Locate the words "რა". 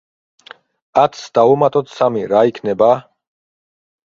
2.33-2.43